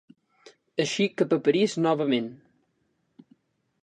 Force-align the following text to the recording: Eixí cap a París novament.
Eixí 0.85 1.05
cap 1.21 1.35
a 1.37 1.39
París 1.47 1.75
novament. 1.87 2.31